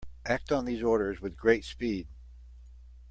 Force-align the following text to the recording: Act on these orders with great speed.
Act 0.25 0.51
on 0.51 0.65
these 0.65 0.81
orders 0.81 1.21
with 1.21 1.37
great 1.37 1.63
speed. 1.63 2.07